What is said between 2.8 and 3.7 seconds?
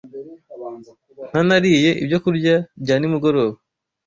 bya nimugoroba